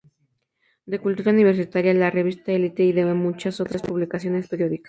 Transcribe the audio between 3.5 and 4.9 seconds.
otras publicaciones periódicas.